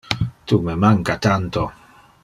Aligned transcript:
Tu 0.51 0.57
me 0.69 0.75
manca 0.85 1.19
tanto. 1.27 1.67